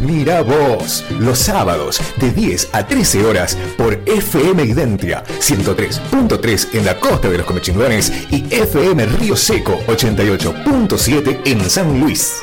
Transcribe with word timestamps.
Mira 0.00 0.42
vos, 0.42 1.04
los 1.18 1.38
sábados 1.40 2.00
de 2.18 2.30
10 2.30 2.68
a 2.72 2.86
13 2.86 3.24
horas 3.24 3.58
por 3.76 4.00
FM 4.06 4.62
Identia 4.62 5.24
103.3 5.24 6.68
en 6.74 6.84
la 6.84 7.00
costa 7.00 7.28
de 7.28 7.38
los 7.38 7.46
Comechingones 7.46 8.12
y 8.30 8.44
FM 8.48 9.06
Río 9.06 9.36
Seco 9.36 9.76
88.7 9.88 11.40
en 11.46 11.68
San 11.68 11.98
Luis. 12.00 12.42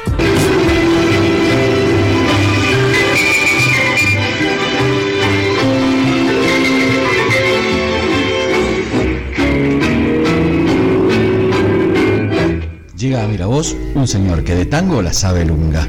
Llega 12.97 13.23
a 13.23 13.27
Miravoz 13.27 13.75
un 13.93 14.07
señor 14.07 14.43
que 14.43 14.55
de 14.55 14.65
tango 14.65 15.01
la 15.01 15.13
sabe 15.13 15.45
lunga. 15.45 15.87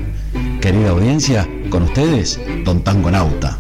Querida 0.61 0.91
audiencia, 0.91 1.49
con 1.71 1.83
ustedes, 1.83 2.41
Don 2.65 2.83
Tango 2.83 3.11
Nauta. 3.11 3.59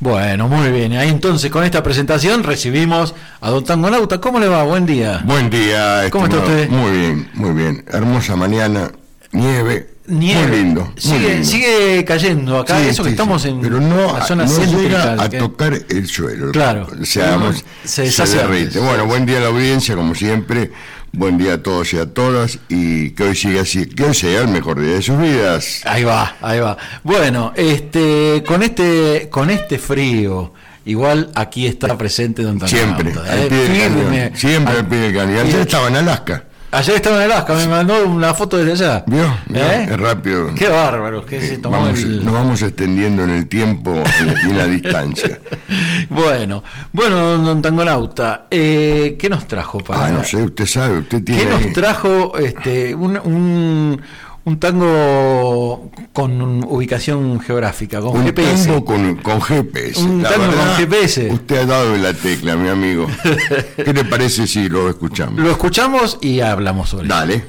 Bueno, 0.00 0.48
muy 0.48 0.70
bien. 0.70 0.92
Ahí 0.92 1.08
entonces 1.08 1.50
con 1.50 1.64
esta 1.64 1.82
presentación 1.82 2.42
recibimos 2.42 3.14
a 3.40 3.50
Don 3.50 3.64
Tango 3.64 3.90
Nauta. 3.90 4.20
¿Cómo 4.20 4.38
le 4.40 4.48
va? 4.48 4.62
Buen 4.62 4.86
día. 4.86 5.22
Buen 5.24 5.50
día. 5.50 6.08
¿Cómo 6.10 6.26
está 6.26 6.38
usted? 6.38 6.68
Muy 6.70 6.90
bien, 6.92 7.30
muy 7.34 7.50
bien. 7.50 7.84
Hermosa 7.88 8.36
mañana, 8.36 8.90
nieve. 9.32 9.97
Nieve. 10.08 10.46
Muy 10.48 10.56
lindo. 10.56 10.82
muy 10.84 10.92
Sigue, 11.00 11.28
lindo. 11.30 11.44
sigue 11.48 12.04
cayendo 12.04 12.58
acá, 12.58 12.78
Sí, 12.80 12.88
eso 12.88 13.02
que 13.02 13.10
sí, 13.10 13.14
estamos 13.14 13.44
en 13.44 13.60
Pero 13.60 13.80
no, 13.80 14.18
la 14.18 14.24
zona 14.24 14.44
no 14.46 14.64
llega 14.64 15.22
a 15.22 15.28
que- 15.28 15.38
tocar 15.38 15.74
el 15.88 16.06
suelo. 16.08 16.50
Claro. 16.52 16.86
O 17.00 17.04
sea, 17.04 17.30
vamos, 17.32 17.64
Se 17.84 17.88
se, 17.88 18.02
deshace 18.02 18.40
antes. 18.40 18.76
Bueno, 18.82 19.06
buen 19.06 19.26
día 19.26 19.38
a 19.38 19.40
la 19.42 19.46
audiencia, 19.48 19.94
como 19.94 20.14
siempre. 20.14 20.70
Buen 21.12 21.38
día 21.38 21.54
a 21.54 21.62
todos 21.62 21.92
y 21.94 21.98
a 21.98 22.06
todas. 22.06 22.58
Y 22.68 23.10
que 23.10 23.22
hoy 23.24 23.34
siga 23.36 23.62
así, 23.62 23.86
que 23.86 24.04
hoy 24.04 24.14
sea 24.14 24.42
el 24.42 24.48
mejor 24.48 24.80
día 24.80 24.94
de 24.94 25.02
sus 25.02 25.18
vidas. 25.18 25.80
Ahí 25.84 26.04
va, 26.04 26.36
ahí 26.42 26.60
va. 26.60 26.76
Bueno, 27.02 27.52
este, 27.56 28.42
con 28.46 28.62
este, 28.62 29.28
con 29.30 29.48
este 29.50 29.78
frío, 29.78 30.52
igual 30.84 31.30
aquí 31.34 31.66
está 31.66 31.96
presente 31.96 32.42
Don 32.42 32.60
Siempre, 32.68 33.12
Nauta, 33.12 33.32
al 33.32 33.38
eh, 33.40 33.46
pie 33.48 33.90
del. 33.90 34.36
Siempre 34.36 34.74
al 34.78 34.86
pie 34.86 34.98
del 34.98 35.14
cañón. 35.14 35.46
Ayer 35.46 35.60
estaba 35.60 35.88
en 35.88 35.96
Alaska. 35.96 36.44
Ayer 36.70 36.96
estaba 36.96 37.16
en 37.24 37.30
Alaska, 37.30 37.54
me 37.54 37.66
mandó 37.66 38.06
una 38.06 38.34
foto 38.34 38.58
desde 38.58 38.72
allá. 38.84 39.04
¿Vio? 39.06 39.24
¿Eh? 39.54 39.86
Es 39.90 39.96
rápido. 39.98 40.54
Qué 40.54 40.68
bárbaro, 40.68 41.24
que 41.24 41.40
se 41.40 41.56
tomó 41.56 41.78
Vamos- 41.80 41.98
el- 42.00 42.22
Nos 42.22 42.34
vamos 42.34 42.60
extendiendo 42.62 43.24
en 43.24 43.30
el 43.30 43.48
tiempo 43.48 43.94
y 44.44 44.50
en 44.50 44.56
la 44.58 44.66
distancia. 44.66 45.38
Bueno, 46.10 46.62
bueno, 46.92 47.36
don 47.38 47.60
Tangonauta, 47.60 48.46
eh, 48.50 49.16
¿qué 49.18 49.28
nos 49.28 49.46
trajo 49.46 49.78
para 49.80 50.06
Ah, 50.06 50.10
no 50.10 50.24
sé, 50.24 50.36
usted 50.38 50.64
sabe, 50.66 50.98
usted 51.00 51.22
tiene. 51.22 51.42
¿Qué 51.44 51.50
nos 51.50 51.72
trajo 51.74 52.38
este, 52.38 52.94
un, 52.94 53.18
un, 53.18 54.00
un 54.48 54.58
tango 54.58 55.90
con 56.14 56.64
ubicación 56.64 57.38
geográfica, 57.38 58.00
con 58.00 58.16
un 58.16 58.24
GPS? 58.24 58.66
tango 58.66 58.84
con, 58.84 59.16
con 59.16 59.42
GPS. 59.42 60.00
Un 60.00 60.22
La 60.22 60.30
tango 60.30 60.46
con 60.46 60.74
GPS. 60.76 61.30
Usted 61.30 61.58
ha 61.58 61.66
dado 61.66 61.94
en 61.94 62.02
la 62.02 62.14
tecla, 62.14 62.56
mi 62.56 62.68
amigo. 62.70 63.06
¿Qué 63.76 63.92
le 63.92 64.04
parece 64.06 64.46
si 64.46 64.70
lo 64.70 64.88
escuchamos? 64.88 65.38
Lo 65.38 65.50
escuchamos 65.50 66.18
y 66.22 66.40
hablamos 66.40 66.88
sobre 66.88 67.08
Dale. 67.08 67.44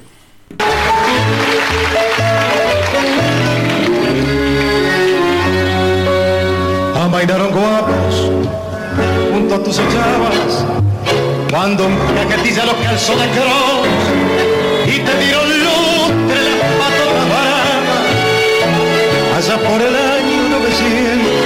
Amainaron 6.95 7.51
guapos 7.51 8.31
junto 9.31 9.55
a 9.55 9.63
tus 9.63 9.79
ochavas 9.79 10.65
cuando 11.49 11.87
caquetilla 12.15 12.65
los 12.65 12.75
calzó 12.75 13.15
de 13.15 13.27
cross 13.29 13.87
y 14.85 14.99
te 14.99 15.25
dieron 15.25 15.58
por 19.79 19.87
el 19.87 19.95
año 19.95 20.49
902 20.49 21.39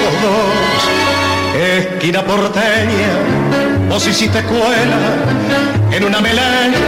esquina 1.77 2.23
porteña 2.23 3.13
vos 3.89 4.07
hiciste 4.07 4.39
escuela 4.39 4.97
en 5.91 6.03
una 6.03 6.19
melaña 6.19 6.79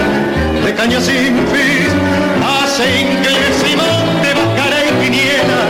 de 0.64 0.74
caña 0.74 1.00
sin 1.00 1.38
fin. 1.54 1.92
Hace 2.44 3.02
inglés 3.02 3.64
y 3.72 3.76
monte 3.76 4.34
bascara 4.34 4.78
y 4.86 4.92
quiniela 5.04 5.62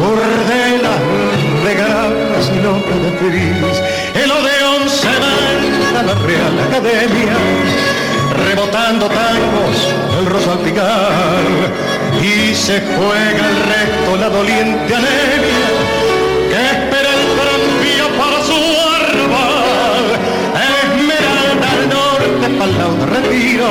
bordelas 0.00 1.00
regaladas 1.64 2.50
y 2.54 2.58
loca 2.62 2.94
de 3.02 3.10
feliz 3.18 3.76
el 4.14 4.30
odeón 4.30 4.88
se 4.88 5.14
manda 5.22 5.98
a 5.98 6.02
la 6.04 6.14
Real 6.26 6.60
Academia 6.68 7.36
rebotando 8.46 9.08
tangos 9.08 9.78
el 10.18 10.26
rosal 10.26 10.58
picar 10.58 11.44
y 12.22 12.54
se 12.54 12.80
juega 12.80 13.48
el 13.52 13.58
resto 13.72 14.16
la 14.16 14.28
doliente 14.28 14.94
anemia 14.94 15.68
que 16.50 16.60
espera 16.74 17.10
el 17.18 17.24
tranvía 17.40 18.06
para 18.20 18.38
su 18.48 18.60
arrabal 18.98 20.06
Esmeralda 20.82 21.66
al 21.76 21.88
norte 21.96 22.46
pa'l 22.58 22.78
lado 22.78 22.94
de 23.00 23.06
retiro 23.16 23.68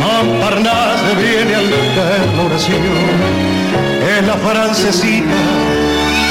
Montparnasse 0.00 1.14
viene 1.22 1.54
al 1.56 2.46
oración 2.46 2.82
es 4.16 4.26
la 4.26 4.34
francesita 4.34 5.40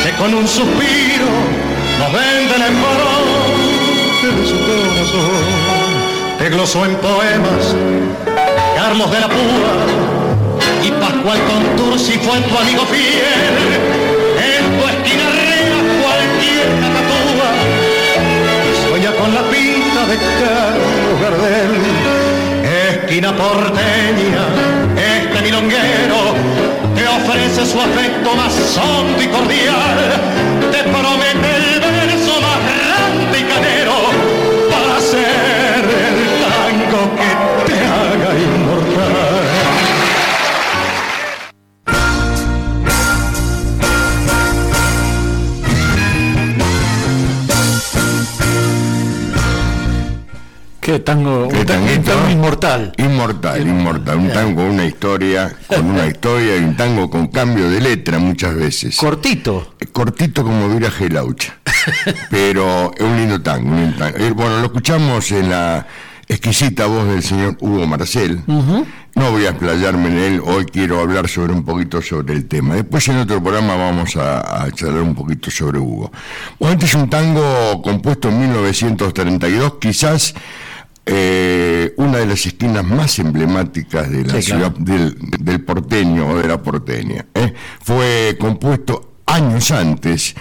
que 0.04 0.12
con 0.18 0.34
un 0.34 0.48
suspiro 0.48 1.30
nos 2.00 2.14
vende 2.14 2.56
el 2.56 2.62
embarazo 2.72 3.80
de 4.38 4.46
su 4.48 4.56
corazón. 4.56 5.89
Te 6.40 6.50
glosó 6.50 6.86
en 6.86 6.96
poemas 6.96 7.76
Carlos 8.74 9.12
de 9.12 9.20
la 9.20 9.28
Púa 9.28 9.74
y 10.82 10.90
Pascual 10.92 11.38
Contursi 11.44 12.14
fue 12.14 12.40
tu 12.40 12.58
amigo 12.58 12.86
fiel. 12.86 13.58
En 14.40 14.80
tu 14.80 14.88
esquina 14.88 15.28
arriba 15.28 15.80
cualquier 16.02 16.68
catatúa 16.80 17.52
sueña 18.88 19.12
con 19.20 19.36
la 19.36 19.42
pinta 19.52 20.06
de 20.08 20.18
Carlos 20.40 21.22
Gardel. 21.22 21.74
Esquina 22.90 23.36
porteña, 23.36 24.46
este 24.96 25.42
milonguero 25.42 26.20
te 26.96 27.06
ofrece 27.06 27.66
su 27.66 27.82
afecto 27.82 28.36
más 28.36 28.54
hondo 28.78 29.22
y 29.22 29.28
cordial. 29.28 29.98
Te 30.72 30.84
promete 30.84 31.50
el 31.58 31.89
¿Qué 50.90 51.00
tango? 51.02 51.48
¿Qué 51.50 51.60
un, 51.60 51.66
tango, 51.68 51.84
un 51.86 51.92
tanguito? 51.92 52.12
tango 52.14 52.30
inmortal. 52.32 52.94
Inmortal, 52.98 53.62
inmortal. 53.62 54.18
Un 54.18 54.30
tango, 54.32 54.64
una 54.64 54.86
historia, 54.86 55.56
con 55.68 55.86
una 55.86 56.08
historia 56.14 56.58
y 56.58 56.64
un 56.64 56.76
tango 56.76 57.12
con 57.12 57.28
cambio 57.28 57.70
de 57.70 57.80
letra 57.80 58.18
muchas 58.18 58.56
veces. 58.56 58.98
Cortito. 58.98 59.76
cortito 59.92 60.44
como 60.44 60.68
Vira 60.70 60.90
Gelaucha. 60.90 61.60
Pero 62.32 62.92
es 62.98 63.04
un 63.06 63.18
lindo 63.18 63.40
tango. 63.40 63.70
un 63.70 63.82
lindo 63.82 63.98
tango. 64.00 64.18
Eh, 64.18 64.32
Bueno, 64.32 64.58
lo 64.62 64.66
escuchamos 64.66 65.32
en 65.32 65.52
la 65.52 65.86
exquisita 66.28 66.88
voz 66.88 67.08
del 67.08 67.22
señor 67.22 67.56
Hugo 67.60 67.86
Marcel. 67.86 68.42
No 68.48 69.32
voy 69.32 69.46
a 69.46 69.50
explayarme 69.50 70.08
en 70.10 70.18
él, 70.18 70.42
hoy 70.44 70.66
quiero 70.66 71.02
hablar 71.02 71.28
sobre 71.28 71.54
un 71.54 71.64
poquito 71.66 72.02
sobre 72.02 72.34
el 72.34 72.48
tema. 72.48 72.74
Después 72.76 73.08
en 73.10 73.18
otro 73.18 73.44
programa 73.44 73.76
vamos 73.76 74.16
a, 74.16 74.64
a 74.64 74.72
charlar 74.72 75.02
un 75.02 75.14
poquito 75.14 75.52
sobre 75.52 75.78
Hugo. 75.78 76.12
Bueno, 76.60 76.74
este 76.74 76.86
es 76.86 76.94
un 76.96 77.10
tango 77.12 77.80
compuesto 77.84 78.30
en 78.30 78.40
1932, 78.40 79.74
quizás 79.80 80.34
eh, 81.12 81.94
una 81.98 82.20
de 82.20 82.28
las 82.28 82.46
esquinas 82.46 82.86
más 82.86 83.18
emblemáticas 83.18 84.10
de 84.12 84.24
la 84.26 84.36
Sí, 84.36 84.44
ciudad 84.44 84.72
claro. 84.74 84.86
del, 84.86 85.18
del 85.40 85.62
porteño 85.62 86.28
o 86.30 86.38
de 86.38 86.48
la 86.48 86.62
porteña. 86.62 87.26
¿eh? 87.34 87.52
Fue 87.82 88.38
compuesto 88.40 89.14
años 89.26 89.72
antes 89.72 90.36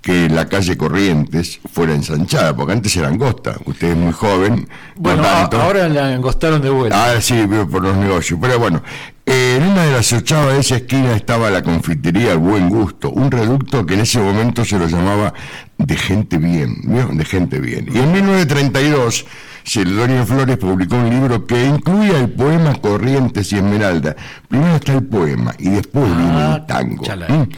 que 0.00 0.28
la 0.28 0.48
calle 0.48 0.76
Corrientes 0.76 1.60
fuera 1.72 1.94
ensanchada, 1.94 2.54
porque 2.56 2.72
antes 2.72 2.96
era 2.96 3.08
angosta. 3.08 3.56
Usted 3.64 3.90
es 3.92 3.96
muy 3.96 4.12
joven. 4.12 4.68
no 4.96 5.00
Bueno, 5.02 5.22
tanto. 5.22 5.60
ahora 5.60 5.88
la 5.88 6.12
engostaron 6.12 6.60
de 6.62 6.70
vuelta. 6.70 7.04
Ah, 7.16 7.20
sí, 7.20 7.40
por 7.70 7.82
los 7.82 7.96
negocios. 7.96 8.38
Pero 8.42 8.58
bueno, 8.58 8.82
eh, 9.26 9.58
en 9.60 9.68
una 9.68 9.84
de 9.84 9.92
las 9.92 10.12
ochavas 10.12 10.54
de 10.54 10.60
esa 10.60 10.76
esquina 10.76 11.14
estaba 11.14 11.50
la 11.50 11.62
confitería 11.62 12.32
El 12.32 12.38
Buen 12.38 12.68
Gusto, 12.68 13.10
un 13.10 13.30
reducto 13.30 13.86
que 13.86 13.94
en 13.94 14.00
ese 14.00 14.18
momento 14.20 14.64
se 14.64 14.76
lo 14.78 14.86
llamaba 14.88 15.34
de 15.78 15.96
gente 15.96 16.36
bien, 16.38 16.76
de 17.16 17.24
gente 17.24 17.60
bien. 17.60 17.86
Y 17.92 17.98
en 17.98 18.10
1932, 18.12 19.24
Celedonio 19.64 20.26
Flores 20.26 20.56
publicó 20.58 20.96
un 20.96 21.10
libro 21.10 21.46
que 21.46 21.64
incluía 21.64 22.18
el 22.18 22.30
poema 22.30 22.74
Corrientes 22.74 23.52
y 23.52 23.56
Esmeralda. 23.56 24.16
Primero 24.48 24.76
está 24.76 24.94
el 24.94 25.04
poema 25.04 25.54
y 25.58 25.70
después 25.70 26.04
viene 26.16 26.32
Ah, 26.32 26.56
el 26.60 26.66
tango. 26.66 27.04
¿Mm? 27.28 27.48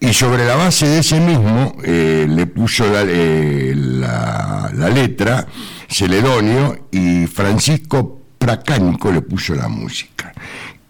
Y 0.00 0.12
sobre 0.12 0.44
la 0.46 0.56
base 0.56 0.86
de 0.86 0.98
ese 0.98 1.20
mismo 1.20 1.76
eh, 1.84 2.26
le 2.28 2.46
puso 2.46 2.84
la, 2.90 3.02
eh, 3.06 3.72
la, 3.76 4.70
la 4.74 4.88
letra 4.88 5.46
Celedonio 5.88 6.88
y 6.90 7.26
Francisco 7.26 8.20
Pracánico 8.38 9.12
le 9.12 9.20
puso 9.22 9.54
la 9.54 9.68
música. 9.68 10.32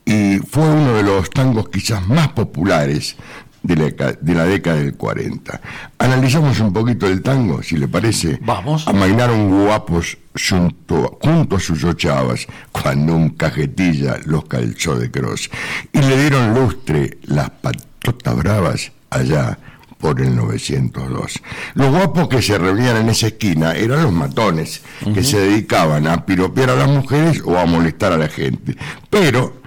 Y 0.04 0.38
fue 0.38 0.64
uno 0.68 0.94
de 0.94 1.02
los 1.02 1.28
tangos 1.30 1.68
quizás 1.68 2.06
más 2.08 2.28
populares 2.28 3.16
de 3.62 3.76
la, 3.76 4.12
de 4.12 4.34
la 4.34 4.44
década 4.44 4.76
del 4.76 4.94
40. 4.94 5.60
Analizamos 5.98 6.58
un 6.60 6.72
poquito 6.72 7.06
el 7.06 7.22
tango, 7.22 7.62
si 7.62 7.76
le 7.76 7.88
parece. 7.88 8.38
Vamos. 8.42 8.86
Amainaron 8.88 9.48
guapos 9.48 10.18
junto, 10.48 11.18
junto 11.22 11.56
a 11.56 11.60
sus 11.60 11.84
ochavas 11.84 12.46
cuando 12.70 13.14
un 13.14 13.30
cajetilla 13.30 14.18
los 14.24 14.44
calzó 14.46 14.96
de 14.96 15.10
cross. 15.10 15.50
Y 15.92 16.00
le 16.00 16.20
dieron 16.20 16.54
lustre 16.54 17.18
las 17.24 17.50
patotas 17.50 18.36
bravas 18.36 18.92
allá 19.10 19.58
por 19.98 20.20
el 20.20 20.34
902. 20.34 21.40
Los 21.74 21.90
guapos 21.90 22.28
que 22.28 22.42
se 22.42 22.58
reunían 22.58 22.96
en 22.96 23.08
esa 23.08 23.28
esquina 23.28 23.72
eran 23.72 24.02
los 24.02 24.12
matones, 24.12 24.82
que 25.14 25.22
se 25.22 25.38
dedicaban 25.38 26.08
a 26.08 26.26
piropear 26.26 26.70
a 26.70 26.74
las 26.74 26.88
mujeres 26.88 27.40
o 27.44 27.56
a 27.56 27.66
molestar 27.66 28.12
a 28.12 28.18
la 28.18 28.28
gente. 28.28 28.76
Pero 29.08 29.62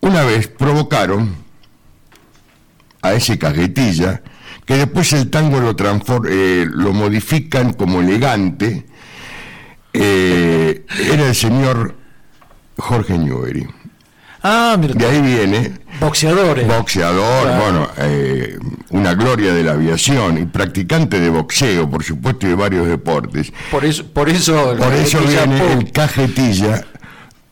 una 0.00 0.22
vez 0.22 0.48
provocaron 0.48 1.43
a 3.04 3.12
ese 3.12 3.38
cajetilla, 3.38 4.22
que 4.64 4.76
después 4.76 5.12
el 5.12 5.28
tango 5.30 5.60
lo, 5.60 5.76
eh, 6.28 6.66
lo 6.70 6.92
modifican 6.92 7.74
como 7.74 8.00
elegante, 8.00 8.86
eh, 9.92 10.84
era 11.12 11.28
el 11.28 11.34
señor 11.34 11.94
Jorge 12.78 13.18
Newbery. 13.18 13.66
Ah, 14.42 14.76
mira, 14.78 14.94
De 14.94 15.06
ahí 15.06 15.20
viene 15.22 15.72
boxeadores. 16.00 16.66
boxeador, 16.66 17.44
Claro. 17.44 17.62
bueno, 17.62 17.88
eh, 17.98 18.58
una 18.90 19.14
gloria 19.14 19.54
de 19.54 19.62
la 19.64 19.72
aviación 19.72 20.36
y 20.38 20.44
practicante 20.46 21.18
de 21.20 21.30
boxeo, 21.30 21.88
por 21.88 22.02
supuesto, 22.04 22.46
y 22.46 22.50
de 22.50 22.56
varios 22.56 22.86
deportes. 22.88 23.52
por 23.70 23.84
eso, 23.84 24.04
por 24.12 24.28
eso, 24.28 24.76
Por 24.78 24.92
eso 24.92 25.18
cajetilla, 25.18 25.44
viene 25.46 25.72
el 25.72 25.92
cajetilla, 25.92 26.84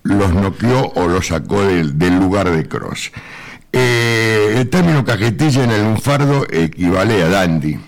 los 0.02 0.32
noqueó 0.34 0.92
o 0.96 1.08
los 1.08 1.28
sacó 1.28 1.62
del, 1.62 1.98
del 1.98 2.16
lugar 2.18 2.50
de 2.50 2.66
cross. 2.68 3.10
Eh, 3.72 4.54
el 4.58 4.68
término 4.68 5.04
cajetilla 5.04 5.64
en 5.64 5.70
el 5.70 5.82
lunfardo 5.82 6.46
equivale 6.50 7.22
a 7.22 7.28
dandy, 7.28 7.78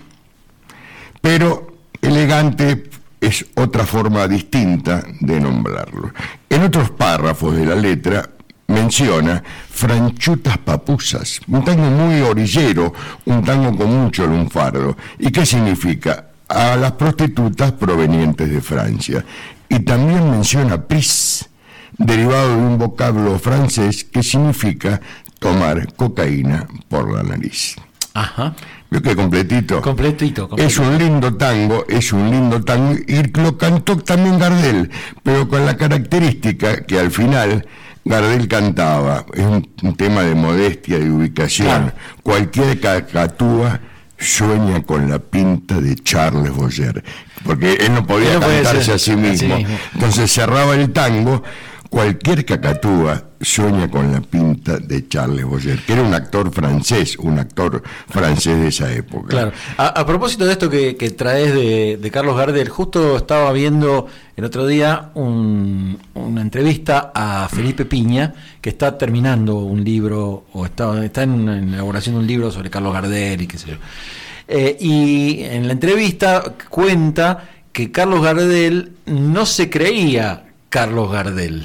pero 1.21 1.77
elegante 2.01 2.89
es 3.21 3.45
otra 3.55 3.85
forma 3.85 4.27
distinta 4.27 5.03
de 5.19 5.39
nombrarlo. 5.39 6.11
En 6.49 6.63
otros 6.63 6.91
párrafos 6.91 7.55
de 7.55 7.65
la 7.65 7.75
letra 7.75 8.29
menciona 8.67 9.43
franchutas 9.69 10.57
papusas, 10.57 11.39
un 11.47 11.63
tango 11.63 11.89
muy 11.89 12.21
orillero, 12.21 12.93
un 13.25 13.43
tango 13.43 13.75
con 13.77 14.03
mucho 14.03 14.25
lunfardo. 14.27 14.97
¿Y 15.19 15.31
qué 15.31 15.45
significa? 15.45 16.29
A 16.47 16.75
las 16.75 16.93
prostitutas 16.93 17.71
provenientes 17.71 18.49
de 18.49 18.61
Francia. 18.61 19.25
Y 19.67 19.79
también 19.79 20.29
menciona 20.29 20.81
pris, 20.83 21.49
derivado 21.97 22.49
de 22.49 22.55
un 22.55 22.77
vocablo 22.77 23.39
francés 23.39 24.03
que 24.03 24.21
significa 24.21 25.01
tomar 25.45 25.93
cocaína 25.95 26.65
por 26.89 27.13
la 27.13 27.21
nariz. 27.21 27.75
Ajá. 28.15 28.55
¿Vio 28.89 29.01
qué 29.01 29.15
completito? 29.15 29.81
Completito, 29.81 30.47
completito. 30.49 30.67
Es 30.67 30.77
un 30.79 30.97
lindo 30.97 31.35
tango, 31.35 31.85
es 31.87 32.11
un 32.13 32.31
lindo 32.31 32.63
tango, 32.63 32.95
y 33.07 33.21
lo 33.39 33.57
cantó 33.57 33.97
también 33.97 34.39
Gardel, 34.39 34.89
pero 35.21 35.47
con 35.47 35.65
la 35.65 35.77
característica 35.77 36.83
que 36.85 36.99
al 36.99 37.11
final 37.11 37.67
Gardel 38.05 38.47
cantaba, 38.47 39.25
es 39.33 39.43
un, 39.43 39.69
un 39.83 39.95
tema 39.95 40.23
de 40.23 40.33
modestia, 40.33 40.97
de 40.97 41.11
ubicación. 41.11 41.67
Claro. 41.67 41.91
Cualquier 42.23 42.79
cacatúa 42.79 43.81
sueña 44.17 44.81
con 44.83 45.09
la 45.09 45.19
pinta 45.19 45.79
de 45.79 45.95
Charles 45.95 46.53
Boyer, 46.55 47.03
porque 47.43 47.73
él 47.73 47.93
no 47.93 48.07
podía 48.07 48.33
Él 48.33 48.39
no 48.39 48.45
podía 48.47 48.63
cantarse 48.63 48.93
a 48.93 48.97
sí 48.97 49.11
a 49.11 49.13
sí 49.13 49.21
mismo. 49.21 49.57
mismo. 49.57 49.77
Entonces 49.93 50.31
cerraba 50.31 50.73
el 50.75 50.91
tango, 50.91 51.43
cualquier 51.95 52.43
cacatúa 52.43 53.23
sueña 53.39 53.89
con 53.89 54.11
la 54.11 54.19
pinta 54.19 54.75
de 54.79 55.07
Charles 55.07 55.45
Boyer, 55.45 55.79
que 55.79 55.93
era 55.93 56.01
un 56.03 56.13
actor 56.13 56.51
francés, 56.51 57.17
un 57.17 57.39
actor 57.39 57.81
francés 58.09 58.59
de 58.59 58.67
esa 58.67 58.91
época. 58.91 59.29
Claro. 59.29 59.53
A, 59.77 60.05
propósito 60.05 60.45
de 60.45 60.51
esto 60.51 60.69
que, 60.69 60.93
traes 61.17 61.53
de, 61.53 62.11
Carlos 62.11 62.35
Gardel, 62.35 62.67
justo 62.67 63.15
estaba 63.15 63.49
viendo 63.53 64.07
el 64.35 64.43
otro 64.43 64.67
día 64.67 65.11
un- 65.13 65.97
una 66.15 66.41
entrevista 66.41 67.13
a 67.15 67.47
Felipe 67.47 67.85
Piña, 67.85 68.33
que 68.59 68.71
está 68.71 68.97
terminando 68.97 69.55
un 69.59 69.81
libro, 69.81 70.47
o 70.51 70.65
está, 70.65 71.01
en 71.23 71.47
elaboración 71.75 72.15
de 72.15 72.19
un 72.19 72.27
libro 72.27 72.51
sobre 72.51 72.69
Carlos 72.69 72.91
Gardel 72.93 73.41
y 73.41 73.47
qué 73.47 73.57
sé 73.57 73.69
yo. 73.69 73.77
Eh, 74.49 74.75
y 74.81 75.43
en 75.43 75.65
la 75.67 75.71
entrevista 75.71 76.43
cuenta 76.69 77.51
que 77.71 77.89
Carlos 77.89 78.21
Gardel 78.21 78.91
no 79.05 79.45
se 79.45 79.69
creía 79.69 80.41
Carlos 80.67 81.09
Gardel. 81.09 81.63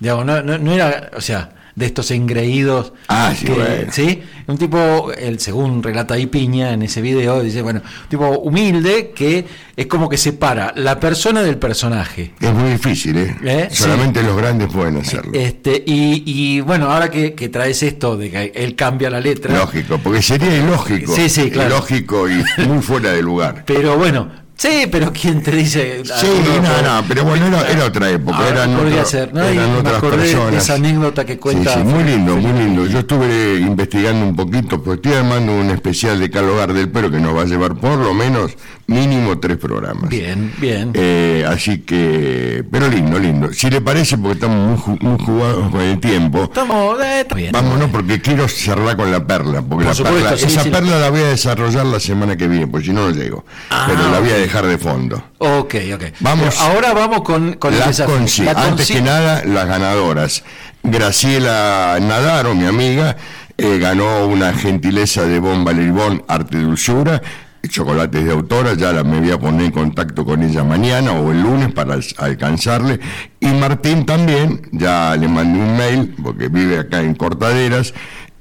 Digamos, 0.00 0.24
no, 0.26 0.42
no- 0.42 0.58
no 0.58 0.72
era, 0.72 1.10
o 1.16 1.20
sea, 1.20 1.50
de 1.74 1.86
estos 1.86 2.10
engreídos. 2.10 2.92
Ah, 3.06 3.32
sí, 3.38 3.46
que- 3.46 3.52
bueno. 3.52 3.92
¿sí? 3.92 4.20
Un 4.48 4.58
tipo, 4.58 5.12
el, 5.12 5.38
según 5.38 5.80
relata 5.80 6.14
ahí 6.14 6.26
Piña 6.26 6.72
en 6.72 6.82
ese 6.82 7.00
video, 7.00 7.40
dice, 7.40 7.62
bueno, 7.62 7.82
un 8.02 8.08
tipo 8.08 8.28
humilde 8.30 9.12
que 9.14 9.44
es 9.76 9.86
como 9.86 10.08
que 10.08 10.16
separa 10.16 10.72
la 10.74 10.98
persona 10.98 11.40
del 11.42 11.56
personaje. 11.56 12.32
Es 12.40 12.52
muy 12.52 12.70
difícil, 12.72 13.16
¿eh? 13.18 13.36
¿Eh? 13.44 13.68
Solamente 13.70 14.22
los 14.24 14.36
grandes 14.36 14.72
pueden 14.72 14.96
hacerlo. 14.96 15.30
Este, 15.34 15.80
y, 15.86 16.24
y 16.26 16.60
bueno, 16.62 16.90
ahora 16.90 17.10
que, 17.10 17.34
que 17.34 17.48
traes 17.48 17.80
esto 17.84 18.16
de 18.16 18.30
que 18.30 18.52
él 18.56 18.74
cambia 18.74 19.08
la 19.10 19.20
letra. 19.20 19.56
Lógico, 19.56 19.98
porque 20.02 20.20
sería 20.22 20.56
ilógico. 20.56 21.14
Sí, 21.14 21.28
sí, 21.28 21.48
claro. 21.50 21.76
Ilógico 21.76 22.28
y 22.28 22.42
muy 22.66 22.82
fuera 22.82 23.12
de 23.12 23.22
lugar. 23.22 23.62
Pero 23.66 23.96
bueno, 23.96 24.28
sí, 24.58 24.86
pero 24.90 25.12
¿quién 25.12 25.42
te 25.42 25.52
dice? 25.52 26.02
Sí, 26.04 26.26
no, 26.62 26.82
no, 27.00 27.04
pero 27.08 27.24
bueno, 27.24 27.46
era, 27.46 27.68
era 27.70 27.84
otra 27.86 28.10
época, 28.10 28.38
Ah, 28.40 28.48
eran, 28.48 29.06
ser, 29.06 29.32
¿no? 29.32 29.42
eran 29.42 29.72
me 29.72 29.78
otras 29.78 30.00
personas. 30.02 30.54
esa 30.62 30.74
anécdota 30.74 31.24
que 31.24 31.38
cuenta 31.38 31.72
Sí, 31.74 31.80
sí, 31.80 31.84
muy 31.86 32.04
lindo, 32.04 32.36
muy 32.36 32.52
lindo. 32.52 32.86
Yo 32.86 32.98
estuve 33.00 33.60
investigando 33.60 34.26
un 34.26 34.36
poquito, 34.36 34.82
porque 34.82 35.08
estoy 35.08 35.24
armando 35.24 35.52
un 35.54 35.70
especial 35.70 36.20
de 36.20 36.30
Carlos 36.30 36.56
Gardel, 36.58 36.90
pero 36.90 37.10
que 37.10 37.18
nos 37.18 37.34
va 37.36 37.42
a 37.42 37.46
llevar 37.46 37.74
por 37.76 37.98
lo 37.98 38.12
menos 38.12 38.52
mínimo 38.86 39.38
tres 39.38 39.56
programas. 39.58 40.08
Bien, 40.08 40.52
bien. 40.58 40.90
Eh, 40.94 41.44
así 41.48 41.78
que, 41.78 42.64
pero 42.70 42.88
lindo, 42.88 43.18
lindo. 43.18 43.52
Si 43.52 43.70
le 43.70 43.80
parece, 43.80 44.18
porque 44.18 44.34
estamos 44.34 44.86
muy, 44.86 44.98
muy 45.00 45.18
jugados 45.24 45.70
con 45.70 45.80
el 45.80 45.98
tiempo, 46.00 46.44
Estamos, 46.44 46.98
eh, 47.02 47.26
bien. 47.34 47.52
Vámonos 47.52 47.90
porque 47.90 48.20
quiero 48.20 48.48
cerrar 48.48 48.96
con 48.96 49.10
la 49.10 49.26
perla, 49.26 49.62
porque 49.62 49.84
Por 49.84 49.86
la 49.86 49.94
supuesto, 49.94 50.22
perla, 50.22 50.36
sí, 50.38 50.46
esa 50.46 50.62
sí. 50.64 50.70
perla 50.70 50.98
la 50.98 51.10
voy 51.10 51.20
a 51.20 51.28
desarrollar 51.28 51.86
la 51.86 52.00
semana 52.00 52.36
que 52.36 52.48
viene, 52.48 52.66
porque 52.66 52.86
si 52.86 52.92
no 52.92 52.98
no 52.98 53.10
llego. 53.10 53.44
Ah, 53.70 53.84
pero 53.88 54.10
la 54.10 54.18
voy 54.20 54.30
a 54.30 54.34
ok. 54.34 54.38
Dejar 54.48 54.66
de 54.66 54.78
fondo. 54.78 55.22
Ok, 55.38 55.74
ok. 55.94 56.02
Vamos. 56.20 56.54
Pero 56.56 56.60
ahora 56.70 56.92
vamos 56.94 57.22
con, 57.22 57.54
con 57.54 57.78
Las 57.78 58.00
consi- 58.00 58.44
La 58.44 58.52
antes 58.52 58.88
consi- 58.90 58.94
que 58.94 59.02
nada, 59.02 59.42
las 59.44 59.66
ganadoras. 59.66 60.42
Graciela 60.82 61.98
Nadaro, 62.00 62.54
mi 62.54 62.64
amiga, 62.66 63.16
eh, 63.56 63.78
ganó 63.78 64.26
una 64.26 64.52
gentileza 64.52 65.22
de 65.24 65.38
Bomba 65.38 65.72
Liribón, 65.72 66.24
Arte 66.28 66.58
Dulzura, 66.58 67.20
chocolates 67.68 68.24
de 68.24 68.30
autora, 68.32 68.74
ya 68.74 68.92
la, 68.92 69.04
me 69.04 69.20
voy 69.20 69.30
a 69.30 69.38
poner 69.38 69.66
en 69.66 69.72
contacto 69.72 70.24
con 70.24 70.42
ella 70.42 70.64
mañana 70.64 71.12
o 71.12 71.30
el 71.32 71.42
lunes 71.42 71.72
para 71.72 71.94
al- 71.94 72.04
alcanzarle. 72.18 73.00
Y 73.40 73.46
Martín 73.48 74.06
también, 74.06 74.62
ya 74.72 75.14
le 75.16 75.28
mandé 75.28 75.58
un 75.60 75.76
mail, 75.76 76.14
porque 76.22 76.48
vive 76.48 76.78
acá 76.78 77.00
en 77.00 77.14
Cortaderas, 77.14 77.92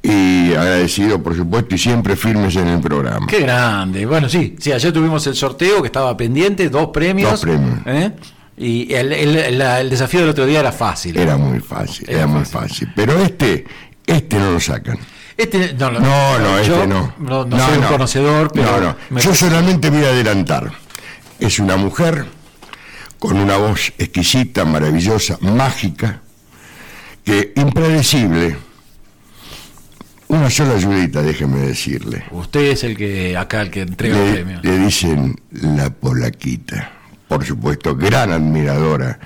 y 0.10 0.54
agradecido, 0.54 1.22
por 1.22 1.36
supuesto, 1.36 1.76
y 1.76 1.78
siempre 1.78 2.16
firmes 2.16 2.56
en 2.56 2.68
el 2.68 2.80
programa. 2.80 3.28
Qué 3.28 3.40
grande. 3.42 4.06
Bueno, 4.06 4.30
sí, 4.30 4.56
sí, 4.60 4.72
ayer 4.72 4.94
tuvimos 4.94 5.26
el 5.28 5.36
sorteo 5.36 5.82
que 5.82 5.88
estaba 5.88 6.16
pendiente, 6.16 6.70
dos 6.70 6.88
premios. 6.94 7.32
Dos 7.32 7.42
premios. 7.42 7.80
¿eh? 7.86 8.12
Y 8.58 8.94
el, 8.94 9.12
el- 9.12 9.58
la- 9.58 9.82
el 9.82 9.90
desafío 9.90 10.22
del 10.22 10.30
otro 10.30 10.46
día 10.46 10.62
era 10.62 10.72
fácil. 10.72 11.18
Era 11.18 11.36
muy 11.38 11.60
fácil, 11.60 12.06
era, 12.10 12.20
Era 12.20 12.28
muy 12.28 12.46
fácil. 12.46 12.70
fácil. 12.70 12.94
Pero 12.96 13.20
este, 13.22 13.66
este 14.06 14.38
no 14.40 14.52
lo 14.54 14.60
sacan. 14.60 14.98
Este, 15.36 15.74
no, 15.74 15.92
no, 15.92 16.00
No, 16.00 16.40
no, 16.40 16.64
yo 16.64 16.74
este 16.76 16.88
no. 16.88 17.14
No, 17.20 17.46
no 17.46 17.60
soy 17.68 17.78
un 17.78 17.84
conocedor, 17.84 18.52
pero. 18.54 18.72
No, 18.72 18.80
no. 18.80 18.96
me- 19.10 19.22
Yo 19.22 19.36
solamente 19.36 19.90
voy 19.90 20.04
a 20.06 20.10
adelantar. 20.10 20.72
Es 21.40 21.60
una 21.60 21.76
mujer 21.78 22.26
con 23.20 23.38
una 23.38 23.58
voz 23.58 23.94
exquisita, 23.98 24.64
maravillosa, 24.66 25.38
mágica, 25.42 26.22
que 27.24 27.52
impredecible. 27.56 28.56
Una 30.30 30.50
sola 30.50 30.74
ayudita, 30.76 31.22
déjeme 31.22 31.60
decirle. 31.60 32.24
Usted 32.32 32.72
es 32.72 32.84
el 32.84 32.98
que 32.98 33.38
acá 33.38 33.62
el 33.62 33.72
que 33.72 33.82
entrega 33.82 34.18
el 34.18 34.26
Le, 34.26 34.34
premio. 34.34 34.60
le 34.62 34.78
dicen 34.80 35.36
la 35.52 35.90
polaquita. 35.90 36.92
Por 37.28 37.46
supuesto, 37.46 37.96
gran 37.96 38.32
admiradora 38.32 39.20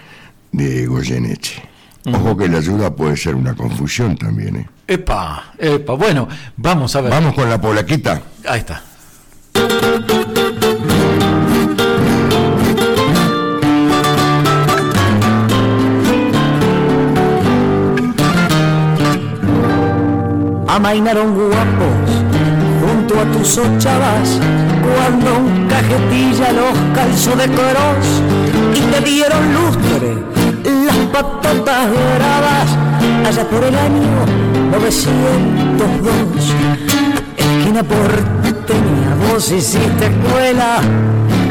de 0.51 0.85
Goyeneche. 0.85 1.61
Ojo 2.05 2.35
que 2.37 2.47
la 2.47 2.57
ayuda 2.57 2.95
puede 2.95 3.15
ser 3.17 3.35
una 3.35 3.53
confusión 3.55 4.15
también. 4.17 4.55
¿eh? 4.57 4.67
Epa, 4.87 5.53
epa. 5.57 5.93
Bueno, 5.93 6.27
vamos 6.57 6.95
a 6.95 7.01
ver. 7.01 7.11
Vamos 7.11 7.33
con 7.35 7.49
la 7.49 7.59
polaquita. 7.61 8.21
Ahí 8.47 8.59
está. 8.59 8.83
Amainaron 20.71 21.35
guapos 21.35 22.09
junto 22.79 23.19
a 23.19 23.25
tu 23.25 23.39
puso 23.39 23.63
chavas 23.77 24.39
cuando 24.81 25.39
un 25.39 25.67
cajetilla 25.67 26.53
los 26.53 26.73
calzó 26.95 27.35
de 27.35 27.47
cross 27.47 28.07
y 28.73 28.79
te 28.79 29.01
dieron 29.01 29.53
lustre 29.53 30.15
las 30.85 30.95
patotas 31.11 31.89
doradas 31.91 32.69
allá 33.27 33.43
por 33.49 33.63
el 33.65 33.75
año 33.75 34.25
902 34.71 36.55
esquina 37.35 37.83
porteña 37.83 39.15
vos 39.27 39.51
hiciste 39.51 40.05
escuela 40.05 40.79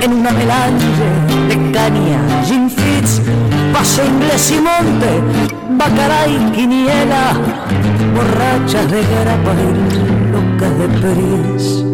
en 0.00 0.14
una 0.14 0.30
melange 0.30 0.86
de 1.48 1.72
caña 1.72 2.20
Jim 2.46 2.70
Fitz 2.70 3.20
paso 3.72 4.04
inglés 4.04 4.50
y 4.50 4.60
monte 4.60 5.10
bacaray 5.78 6.52
quiniela 6.52 7.32
borrachas 8.14 8.90
de 8.90 9.02
grapa 9.02 9.52
y 9.54 10.32
locas 10.32 10.78
de 10.78 10.88
pris 10.98 11.90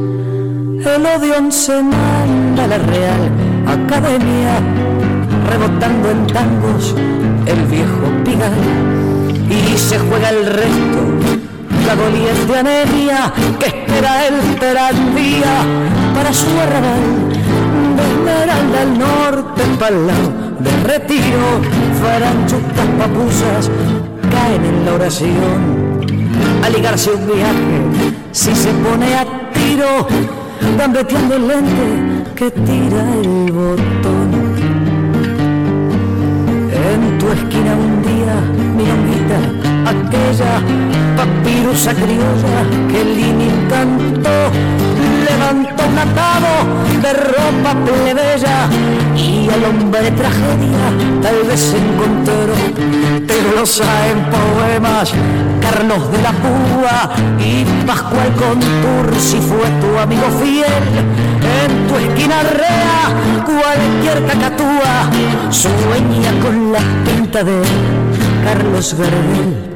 el 0.87 1.05
Odeón 1.05 1.51
se 1.51 1.83
manda 1.83 2.67
la 2.69 2.79
Real 2.79 3.31
Academia, 3.67 4.61
rebotando 5.51 6.11
en 6.13 6.27
tangos 6.29 6.95
el 7.45 7.65
viejo 7.65 8.07
pigal. 8.25 8.53
Y 9.51 9.77
se 9.77 9.99
juega 9.99 10.31
el 10.31 10.47
resto, 10.47 11.01
la 11.87 11.97
doliente 11.97 12.57
anemia 12.57 13.33
que 13.59 13.67
espera 13.67 14.29
el 14.29 14.59
terandía 14.61 15.65
para 16.15 16.33
su 16.33 16.47
arrabal. 16.61 17.33
De 17.97 18.03
Esmeralda 18.03 18.83
al 18.83 18.99
norte, 18.99 19.63
lado 19.81 20.46
de 20.61 20.71
retiro, 20.85 21.61
faranchutas 22.01 22.87
papusas 22.99 23.71
caen 24.31 24.65
en 24.65 24.85
la 24.85 24.95
oración. 24.95 26.01
A 26.63 26.69
ligarse 26.69 27.11
un 27.11 27.27
viaje, 27.27 28.15
si 28.33 28.55
se 28.55 28.71
pone 28.71 29.15
a 29.15 29.25
tiro, 29.53 30.07
gambeteando 30.79 31.37
el 31.37 31.49
lente 31.49 32.33
que 32.35 32.51
tira 32.51 33.03
el 33.23 33.53
botón. 33.53 34.31
En 36.91 37.19
tu 37.19 37.27
esquina 37.31 37.75
un 37.75 38.03
día, 38.03 38.37
mi 38.77 38.91
amita, 38.91 39.66
aquella 39.87 40.61
papirusa 41.17 41.95
criolla 41.95 42.59
que 42.91 43.05
Lini 43.05 43.51
cantó, 43.69 44.51
levantó 45.29 45.83
un 45.89 45.99
atado 45.99 46.53
de 47.03 47.13
ropa 47.13 47.75
plebeya 47.85 48.69
y 49.17 49.49
al 49.49 49.65
hombre 49.65 50.03
de 50.03 50.11
tragedia 50.11 50.85
tal 51.23 51.43
vez 51.47 51.75
encontró, 51.75 52.37
los 53.55 53.81
en 53.81 54.25
poemas 54.31 55.13
Carlos 55.61 56.11
de 56.13 56.23
la 56.23 56.33
Púa 56.33 57.11
y 57.39 57.65
Pascual 57.87 58.33
Contur 58.33 59.15
si 59.19 59.39
fue 59.39 59.69
tu 59.81 59.99
amigo 59.99 60.27
fiel 60.43 60.67
en 61.63 61.87
tu 61.87 61.97
esquina 61.97 62.43
rea 62.43 62.97
cualquier 63.45 64.27
cacatúa 64.27 65.11
sueña 65.51 66.33
con 66.43 66.73
la 66.73 66.81
pinta 67.05 67.43
de 67.45 67.63
Carlos 68.45 68.95
Gardel 68.99 69.76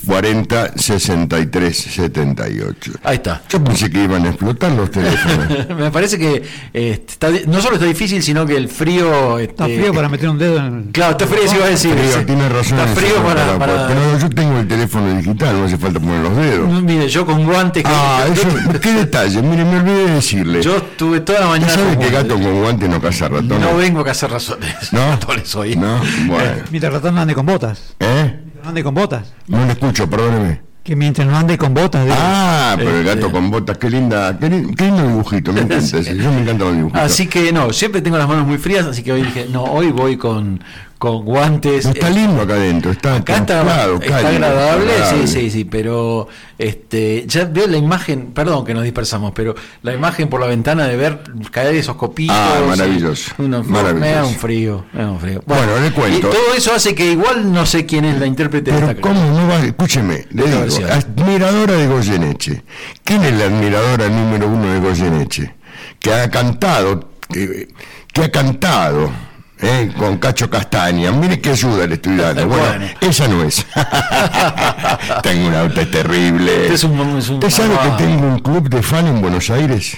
40 0.07 0.73
63 0.77 1.77
78. 1.77 2.93
Ahí 3.05 3.17
está. 3.17 3.43
Yo 3.49 3.63
pensé 3.63 3.91
que 3.91 4.05
iban 4.05 4.25
a 4.27 4.29
explotar 4.31 4.73
los 4.73 4.91
teléfonos. 4.91 5.69
Me 5.77 5.91
parece 5.91 6.19
que 6.19 6.43
eh, 6.73 7.05
está 7.09 7.29
no 7.47 7.61
solo 7.61 7.75
está 7.75 7.87
difícil, 7.87 8.23
sino 8.23 8.47
que 8.47 8.57
el 8.57 8.69
frío... 8.69 9.39
Está 9.39 9.67
este, 9.67 9.79
frío 9.81 9.93
para 9.95 10.09
meter 10.09 10.29
un 10.29 10.39
dedo 10.39 10.59
en 10.59 10.65
el... 10.87 10.93
Claro, 10.93 11.13
está 11.13 11.27
frío, 11.27 11.43
sí 11.47 11.57
iba 11.57 11.67
a 11.67 11.69
decir. 11.69 11.95
Frío, 11.95 12.19
sí. 12.19 12.25
tiene 12.25 12.49
razón. 12.49 12.79
Está 12.79 12.95
frío 13.01 13.23
para... 13.23 13.45
cosa, 13.47 13.59
para- 13.59 13.87
Pero 13.89 14.19
yo 14.19 14.31
tengo 14.31 14.59
el 14.59 14.69
teléfono 14.69 15.17
digital, 15.17 15.59
no 15.59 15.65
hace 15.67 15.79
falta 15.79 16.01
poner 16.01 16.21
los 16.23 16.37
dedos. 16.37 16.83
Mire, 16.83 17.09
yo 17.09 17.27
con 17.27 17.45
guantes... 17.45 17.83
que- 17.83 17.91
Ah, 17.93 18.25
yo- 18.27 18.33
eso, 18.35 18.81
qué 18.81 18.93
detalle. 18.93 19.43
Mire, 19.43 19.65
me 19.65 19.77
olvidé 19.79 20.07
de 20.07 20.15
decirle. 20.15 20.63
Yo 20.63 20.77
estuve 20.77 21.21
toda 21.21 21.41
la 21.41 21.47
¿Usted 21.49 21.61
mañana... 21.61 21.75
sabe 21.75 21.95
con 21.97 22.05
que 22.05 22.11
guantes. 22.11 22.29
gato 22.37 22.43
con 22.43 22.61
guante 22.61 22.89
no 22.89 23.01
caza 23.01 23.29
ratón? 23.29 23.61
No 23.61 23.77
vengo 23.77 24.07
a 24.07 24.11
hacer 24.11 24.31
razones. 24.31 24.93
¿No? 24.93 24.99
Ratones 25.11 25.55
hoy. 25.55 25.77
No, 25.77 26.01
bueno. 26.27 26.63
Mientras 26.71 26.91
el 26.91 27.01
ratón 27.01 27.15
no 27.15 27.21
ande 27.21 27.35
con 27.35 27.47
botas. 27.47 27.95
¿Eh? 28.01 28.41
No 28.65 28.71
ande 28.71 28.83
con 28.83 28.95
botas. 28.95 29.33
No 29.47 29.65
le 29.67 29.73
escucho, 29.73 30.09
perdóneme. 30.09 30.63
Que 30.83 30.97
mientras 30.97 31.27
no 31.27 31.37
ande 31.37 31.59
con 31.59 31.75
botas. 31.75 32.05
digo. 32.05 32.17
Ah, 32.19 32.75
pero 32.79 32.91
el 32.91 33.07
Este- 33.07 33.15
gato 33.21 33.31
con 33.31 33.51
botas, 33.51 33.77
qué 33.77 33.91
linda, 33.91 34.39
qué, 34.39 34.49
lin- 34.49 34.75
qué 34.75 34.85
lindo 34.87 35.07
dibujito, 35.07 35.53
me 35.53 35.61
encanta 35.61 35.77
ese. 35.99 36.17
Yo 36.17 36.33
me 36.33 36.41
encantan 36.41 36.59
los 36.69 36.77
dibujitos. 36.77 37.03
Así 37.03 37.27
que 37.27 37.53
no, 37.53 37.73
siempre 37.75 38.01
tengo 38.01 38.17
las 38.17 38.27
manos 38.29 38.47
muy 38.47 38.57
frías, 38.59 38.87
así 38.87 39.03
que 39.03 39.13
hoy 39.13 39.23
dije, 39.23 39.47
no, 39.51 39.65
hoy 39.65 39.91
voy 39.93 40.17
con, 40.17 40.63
con 41.05 41.25
guantes. 41.25 41.85
Está 41.85 42.09
Eh, 42.09 42.15
lindo 42.15 42.41
acá 42.43 42.55
adentro, 42.55 42.91
está 42.91 43.17
Acá 43.17 43.37
está, 43.37 43.59
templado, 43.59 43.95
está 43.97 44.09
cálido, 44.23 44.29
agradable, 44.47 44.93
agradable. 44.95 45.27
sí, 45.27 45.41
sí, 45.41 45.51
sí, 45.51 45.65
pero 45.65 46.29
este, 46.59 47.25
ya 47.27 47.45
veo 47.45 47.67
la 47.67 47.77
imagen, 47.77 48.33
perdón 48.33 48.65
que 48.65 48.73
nos 48.75 48.83
dispersamos, 48.85 49.33
pero 49.35 49.55
la 49.83 49.93
imagen 49.93 50.29
por 50.29 50.41
la 50.41 50.47
ventana 50.47 50.87
de 50.87 50.97
ver 50.97 51.21
caer 51.51 51.75
esos 51.75 51.97
copitos. 51.97 52.35
Ah, 52.39 52.63
maravilloso, 52.67 53.33
y 53.39 53.43
uno- 53.43 53.63
maravilloso. 53.65 54.01
Me 54.01 54.13
da 54.13 54.25
un 54.25 54.35
frío, 54.35 54.85
me 54.93 55.03
da 55.03 55.11
un 55.11 55.21
frío. 55.21 55.43
Bueno, 55.47 55.79
le 55.81 55.91
cuento. 55.93 56.17
Y 56.19 56.21
todo 56.33 56.55
eso 56.57 56.73
hace 56.75 56.95
que 56.95 57.13
igual 57.13 57.53
no 57.53 57.67
sé 57.67 57.85
quién 57.87 58.05
es 58.07 58.19
la 58.19 58.27
intérprete 58.27 58.71
de 58.71 58.79
Pero 58.79 58.91
esta 58.91 59.01
cómo 59.03 59.21
no 59.39 59.47
va, 59.49 59.59
escúcheme, 59.65 60.27
le 60.31 60.43
digo, 60.45 60.61
versión. 60.61 60.91
admiradora 60.91 61.75
de 61.75 61.87
Goyeneche. 61.87 62.63
¿Quién 63.05 63.25
es 63.25 63.33
la 63.35 63.45
admiradora 63.47 64.09
número 64.09 64.49
uno 64.49 64.73
de 64.73 64.81
Goyeneche? 64.81 65.55
Que 65.99 66.13
ha 66.15 66.31
cantado, 66.31 67.09
que, 67.33 67.69
que 68.13 68.23
ha 68.23 68.31
cantado 68.31 69.11
eh, 69.65 69.93
con 69.97 70.19
Cacho 70.19 70.49
Castaña. 70.51 71.11
Mire 71.13 71.41
qué 71.41 71.51
ayuda 71.51 71.87
le 71.87 71.95
estoy 71.95 72.17
dando. 72.17 72.47
Bueno, 72.47 72.65
Bueno. 72.67 72.87
esa 73.01 73.27
no 73.29 73.43
es. 73.43 73.65
tengo 75.23 75.49
un 75.49 75.55
auto 75.55 75.87
terrible. 75.89 76.63
Este 76.63 76.75
es 76.75 76.85
un- 76.85 77.19
es 77.19 77.29
un 77.29 77.35
¿Usted 77.37 77.51
sabe 77.51 77.75
que 77.75 78.05
tengo 78.05 78.27
un 78.27 78.39
club 78.41 78.69
de 78.69 78.83
fan 78.83 79.07
en 79.07 79.21
Buenos 79.21 79.51
Aires? 79.51 79.97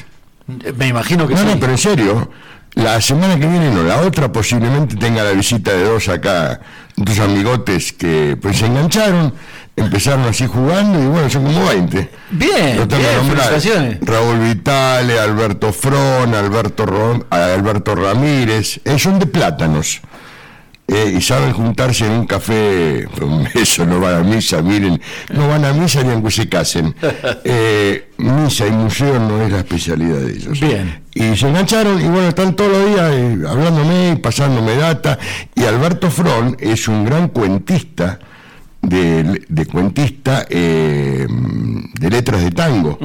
Me 0.76 0.87
imagino 0.88 1.26
que 1.26 1.35
No, 1.35 1.40
sí. 1.40 1.46
no, 1.46 1.58
pero 1.61 1.73
en 1.73 1.78
serio, 1.78 2.30
la 2.75 3.00
semana 3.00 3.35
que 3.38 3.46
viene 3.46 3.70
no, 3.70 3.82
la 3.82 4.00
otra 4.02 4.30
posiblemente 4.30 4.94
tenga 4.96 5.25
la 5.25 5.32
visita 5.32 5.73
de 5.73 5.85
dos 5.85 6.08
acá, 6.08 6.61
dos 6.96 7.18
amigotes 7.18 7.92
que 7.92 8.38
pues 8.40 8.58
se 8.58 8.66
engancharon, 8.66 9.35
empezaron 9.76 10.25
así 10.26 10.47
jugando 10.47 11.00
y 11.02 11.06
bueno, 11.06 11.28
son 11.30 11.45
como 11.45 11.66
20. 11.66 12.09
Bien, 12.30 12.88
bien, 12.88 13.00
felicitaciones. 13.28 13.99
Raúl 14.00 14.38
Vitale, 14.40 15.18
Alberto 15.21 15.73
Frón, 15.73 16.35
Alberto, 16.35 16.87
Ro- 16.87 17.26
Alberto 17.30 17.95
Ramírez, 17.95 18.80
eh, 18.85 18.99
son 18.99 19.18
de 19.18 19.26
plátanos. 19.26 20.00
eh, 20.88 21.14
y 21.18 21.21
saben 21.21 21.52
juntarse 21.52 22.06
en 22.06 22.12
un 22.12 22.26
café, 22.28 23.06
un 23.21 23.49
beso, 23.52 23.85
no 23.85 23.99
van 24.00 24.14
a 24.14 24.21
misa, 24.21 24.62
miren, 24.62 25.00
no 25.35 25.49
van 25.49 25.64
a 25.64 25.73
misa 25.73 26.02
ni 26.04 26.11
aunque 26.12 26.30
se 26.30 26.49
casen. 26.49 26.95
Eh, 27.49 28.11
misa 28.18 28.66
y 28.66 28.71
museo 28.73 29.18
no 29.21 29.42
es 29.42 29.52
la 29.52 29.59
especialidad 29.59 30.16
de 30.18 30.33
ellos. 30.33 30.59
Bien. 30.61 31.02
Y 31.14 31.37
se 31.37 31.49
engancharon 31.49 32.00
y 32.00 32.04
bueno, 32.09 32.28
están 32.28 32.54
todos 32.56 32.71
los 32.73 32.87
días 32.88 33.11
eh, 33.12 33.38
hablándome 33.49 34.11
y 34.12 34.16
pasándome 34.16 34.75
data. 34.76 35.18
Y 35.54 35.64
Alberto 35.64 36.11
Frón 36.11 36.56
es 36.61 36.88
un 36.88 37.04
gran 37.04 37.28
cuentista, 37.28 38.18
de, 38.88 39.44
de 39.48 39.66
cuentista 39.66 40.46
eh, 40.48 41.26
de 41.28 42.10
letras 42.10 42.42
de 42.42 42.50
tango. 42.50 42.98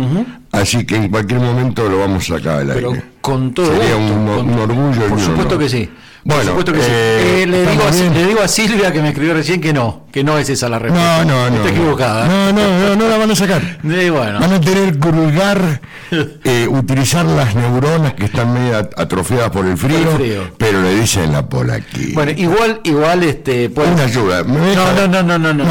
Así 0.52 0.86
que 0.86 0.96
en 0.98 1.10
cualquier 1.10 1.40
momento 1.40 1.88
lo 1.88 2.00
vamos 2.00 2.30
a 2.30 2.38
sacar 2.38 2.60
al 2.60 2.68
Pero 2.68 2.90
aire. 2.92 3.04
con 3.22 3.54
todo 3.54 3.68
Sería 3.68 3.96
gusto, 3.96 4.14
un, 4.14 4.26
con- 4.28 4.50
un 4.50 4.60
orgullo. 4.60 5.06
y 5.06 5.10
Por 5.10 5.20
supuesto 5.20 5.58
que 5.58 5.70
sí. 5.70 5.90
Por 6.24 6.36
Bueno, 6.36 6.50
supuesto 6.52 6.74
que 6.74 6.80
sí. 6.82 6.88
eh, 6.92 7.42
Eh, 7.44 7.48
le, 7.48 7.66
digo 7.66 7.84
a, 7.84 7.92
le 8.14 8.26
digo 8.28 8.42
a 8.44 8.48
Silvia 8.48 8.92
que 8.94 9.02
me 9.02 9.08
escribió 9.10 9.34
recién 9.34 9.60
que 9.60 9.74
no, 9.74 10.06
que 10.12 10.24
no 10.24 10.38
es 10.38 10.50
esa 10.50 10.70
la 10.70 10.78
respuesta. 10.78 11.24
No, 11.26 11.32
no, 11.32 11.50
no. 11.50 11.56
Está 11.56 11.70
equivocada. 11.70 12.28
No, 12.28 12.54
no, 12.54 12.80
no, 12.80 12.96
no 12.96 13.08
la 13.10 13.18
van 13.18 13.32
a 13.32 13.36
sacar. 13.36 13.80
Bueno. 13.84 14.40
Van 14.40 14.54
a 14.54 14.62
tener 14.62 15.00
que 15.00 15.08
hurgar, 15.08 15.82
eh, 16.44 16.68
utilizar 16.70 17.26
las 17.26 17.56
neuronas 17.56 18.14
que 18.14 18.26
están 18.26 18.54
medio 18.54 18.78
at- 18.78 18.92
atrofiadas 18.98 19.50
por 19.50 19.66
el 19.66 19.76
frío, 19.78 19.98
Por 20.12 20.22
el 20.22 20.28
frío. 20.28 20.42
pero 20.60 20.82
le 20.84 20.94
dicen 21.00 21.32
la 21.32 21.48
pola 21.50 21.74
aquí. 21.76 22.12
Bueno, 22.14 22.34
igual, 22.38 22.82
igual, 22.84 23.24
este, 23.24 23.72
puede- 23.72 23.92
Una 23.92 24.04
ayuda. 24.04 24.44
¿me 24.44 24.76
No, 24.76 24.94
no, 24.94 25.08
no, 25.08 25.24
no, 25.24 25.40
no, 25.40 25.54
no. 25.56 25.66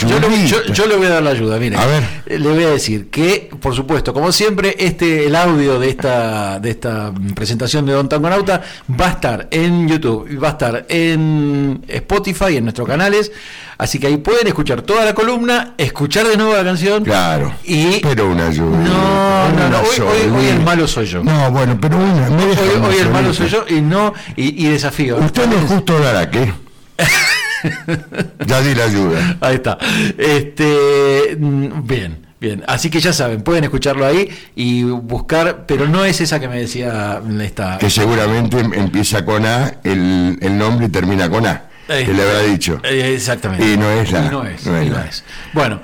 Yo, 0.00 0.06
yo 0.08 0.20
le, 0.20 0.28
voy- 0.28 0.46
yo- 0.46 0.62
yo 0.72 0.86
le 0.86 0.94
voy 0.96 1.06
a 1.06 1.10
dar 1.10 1.22
la 1.24 1.30
ayuda, 1.30 1.58
mire. 1.58 1.76
A 1.76 1.86
ver. 1.86 2.04
Eh, 2.26 2.38
Le 2.38 2.48
voy 2.50 2.62
a 2.62 2.68
decir 2.70 3.08
que, 3.10 3.50
por 3.60 3.74
supuesto, 3.74 4.14
como 4.18 4.32
siempre, 4.32 4.74
este, 4.78 5.26
el 5.26 5.36
audio 5.36 5.78
de 5.78 5.90
esta, 5.90 6.58
de 6.60 6.70
esta 6.70 7.12
presentación 7.34 7.86
de 7.86 7.92
Don 7.92 8.08
Tangonauta 8.08 8.60
va 9.00 9.06
a 9.06 9.10
estar 9.10 9.48
en 9.50 9.88
YouTube, 9.88 10.28
y 10.30 10.36
va 10.36 10.48
a 10.48 10.50
estar 10.52 10.86
en 10.88 11.82
Spotify, 11.88 12.56
en 12.56 12.64
nuestros 12.64 12.88
canales. 12.88 13.30
Así 13.78 14.00
que 14.00 14.08
ahí 14.08 14.16
pueden 14.16 14.48
escuchar 14.48 14.82
toda 14.82 15.04
la 15.04 15.14
columna, 15.14 15.74
escuchar 15.78 16.26
de 16.26 16.36
nuevo 16.36 16.52
la 16.56 16.64
canción. 16.64 17.04
Claro. 17.04 17.54
Y 17.64 18.00
pero 18.00 18.28
una 18.32 18.48
ayuda. 18.48 18.76
No, 18.76 19.48
no, 19.50 19.68
no, 19.70 19.78
hoy- 19.80 20.00
hoy- 20.00 20.30
hoy 20.36 20.46
el 20.48 20.60
malo 20.60 20.88
soy 20.88 21.06
yo. 21.06 21.22
No, 21.22 21.50
bueno, 21.52 21.78
pero 21.80 21.96
una. 21.96 22.28
me 22.30 22.46
deja 22.46 22.62
hoy, 22.62 22.96
el 23.00 23.10
malo 23.10 23.32
soy 23.32 23.48
yo 23.48 23.64
y 23.68 23.80
no 23.80 24.12
y, 24.34 24.66
y 24.66 24.68
desafío. 24.70 25.18
Usted 25.18 25.46
no 25.46 25.56
es 25.58 25.64
justo 25.70 25.96
Lara, 25.98 26.28
¿qué? 26.28 26.52
ya 28.46 28.60
di 28.62 28.74
la 28.74 28.84
ayuda. 28.84 29.36
Ahí 29.40 29.54
está. 29.56 29.78
Este, 30.16 31.36
mm, 31.38 31.86
bien, 31.86 32.26
bien. 32.40 32.64
Así 32.66 32.90
que 32.90 33.00
ya 33.00 33.12
saben, 33.12 33.42
pueden 33.42 33.64
escucharlo 33.64 34.06
ahí 34.06 34.28
y 34.54 34.82
buscar, 34.84 35.64
pero 35.66 35.86
no 35.88 36.04
es 36.04 36.20
esa 36.20 36.38
que 36.40 36.48
me 36.48 36.58
decía 36.58 37.20
esta. 37.40 37.78
Que 37.78 37.90
seguramente 37.90 38.58
em- 38.60 38.72
empieza 38.74 39.24
con 39.24 39.44
A, 39.46 39.74
el, 39.84 40.38
el 40.40 40.58
nombre 40.58 40.86
y 40.86 40.88
termina 40.88 41.28
con 41.30 41.46
A. 41.46 41.64
Eh, 41.88 42.04
que 42.04 42.12
le 42.12 42.22
habrá 42.22 42.40
dicho. 42.42 42.80
eh, 42.84 43.14
exactamente. 43.14 43.64
Y 43.72 43.76
no 43.78 43.90
es 43.90 44.12
la- 44.12 44.26
Y 44.26 44.28
no 44.30 44.44
es, 44.44 44.66
no 44.66 44.76
es 44.76 44.86
y 44.86 44.90
no 44.90 44.98
es. 45.00 45.24
Bueno. 45.54 45.80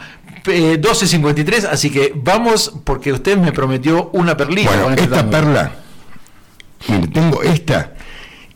eh, 0.47 0.79
12.53, 0.81 1.65
así 1.71 1.89
que 1.91 2.13
vamos, 2.15 2.71
porque 2.85 3.11
usted 3.13 3.39
me 3.39 3.51
prometió 3.53 4.11
una 4.13 4.37
perlita. 4.37 4.69
Bueno, 4.69 4.85
con 4.85 4.93
este 4.93 5.05
esta 5.05 5.17
tango. 5.17 5.31
perla, 5.31 5.73
mire, 6.89 7.07
tengo 7.09 7.43
esta 7.43 7.93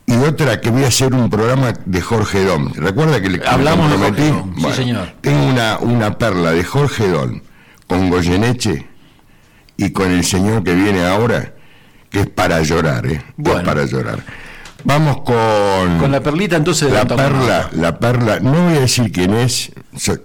y 0.06 0.14
otra 0.16 0.60
que 0.60 0.68
voy 0.70 0.84
a 0.84 0.88
hacer 0.88 1.14
un 1.14 1.28
programa 1.30 1.72
de 1.84 2.00
Jorge 2.02 2.44
Dom. 2.44 2.72
¿Recuerda 2.74 3.20
que 3.22 3.30
le 3.30 3.40
que 3.40 3.48
Hablamos 3.48 3.90
me 3.90 3.96
de? 3.96 4.02
Jorge 4.04 4.28
Dom, 4.28 4.54
sí, 4.58 4.72
señor. 4.74 5.08
Tengo 5.22 5.46
una, 5.46 5.78
una 5.78 6.18
perla 6.18 6.52
de 6.52 6.64
Jorge 6.64 7.08
Dom 7.08 7.40
con 7.88 8.08
Goyeneche 8.10 8.86
y 9.76 9.90
con 9.90 10.12
el 10.12 10.24
señor 10.24 10.62
que 10.62 10.74
viene 10.74 11.04
ahora, 11.04 11.54
que 12.10 12.20
es 12.20 12.26
para 12.28 12.62
llorar, 12.62 13.06
¿eh? 13.06 13.20
Bueno. 13.36 13.60
Es 13.60 13.66
para 13.66 13.84
llorar. 13.86 14.22
Vamos 14.84 15.22
con... 15.22 15.98
Con 15.98 16.12
la 16.12 16.20
perlita 16.20 16.56
entonces 16.56 16.88
de 16.88 16.94
La 16.94 17.04
perla, 17.04 17.68
la 17.72 17.98
perla, 17.98 18.38
no 18.38 18.52
voy 18.52 18.76
a 18.76 18.80
decir 18.80 19.10
quién 19.10 19.34
es, 19.34 19.72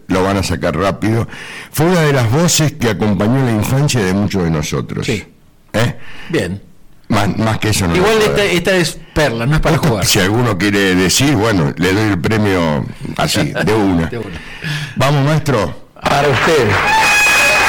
lo 0.08 0.24
van 0.24 0.38
a 0.38 0.44
sacar 0.44 0.78
rápido. 0.78 1.28
Fue 1.72 1.88
una 1.88 2.02
de 2.02 2.14
las 2.14 2.32
voces 2.32 2.74
que 2.74 2.90
acompañó 2.90 3.44
la 3.44 3.52
infancia 3.52 4.04
de 4.04 4.14
muchos 4.14 4.44
de 4.44 4.52
nosotros. 4.52 5.06
Sí. 5.08 5.24
¿Eh? 5.74 5.96
Bien. 6.30 6.62
Más, 7.08 7.38
más 7.38 7.60
que 7.60 7.70
eso 7.70 7.88
no 7.88 7.96
Igual 7.96 8.18
esta, 8.22 8.44
esta 8.44 8.76
es 8.76 8.98
perla, 9.14 9.46
no 9.46 9.56
es 9.56 9.62
para 9.62 9.78
jugar. 9.78 10.06
Si 10.06 10.20
alguno 10.20 10.58
quiere 10.58 10.96
decir, 10.96 11.36
bueno, 11.36 11.74
le 11.76 11.94
doy 11.94 12.10
el 12.12 12.20
premio 12.20 12.86
así, 13.18 13.52
de 13.52 13.74
una. 13.74 14.06
De 14.10 14.18
una. 14.18 14.42
Vamos, 14.96 15.26
maestro. 15.26 15.90
Para 16.02 16.28
usted. 16.28 16.70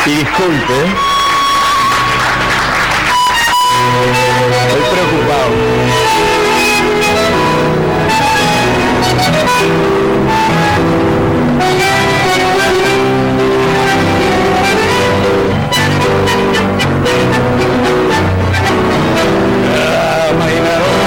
Y 0.06 0.16
disculpe. 0.16 0.74
Estoy 4.66 4.82
preocupado. 4.92 5.50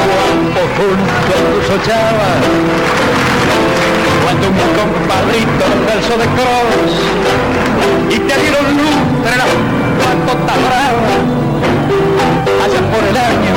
cuando 0.08 0.62
junto 0.76 1.14
a 1.14 1.22
tus 1.22 1.70
ochavas 1.70 2.97
cuando 4.28 4.48
un 4.50 4.56
compadrito 4.76 5.66
verso 5.88 6.18
de 6.18 6.28
cross 6.36 6.92
y 8.10 8.20
te 8.20 8.36
dieron 8.42 8.66
luz 8.76 9.00
las 9.24 9.52
patotas 10.04 10.60
bravas 10.68 11.24
allá 12.66 12.82
por 12.92 13.04
el 13.08 13.16
año 13.16 13.56